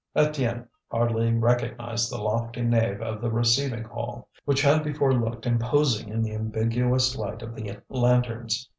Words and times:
Étienne 0.15 0.65
hardly 0.89 1.31
recognized 1.31 2.11
the 2.11 2.17
lofty 2.17 2.63
nave 2.63 2.99
of 3.03 3.21
the 3.21 3.29
receiving 3.29 3.83
hall, 3.83 4.29
which 4.45 4.63
had 4.63 4.83
before 4.83 5.13
looked 5.13 5.45
imposing 5.45 6.09
in 6.09 6.23
the 6.23 6.33
ambiguous 6.33 7.15
light 7.15 7.43
of 7.43 7.53
the 7.53 7.79
lanterns. 7.87 8.67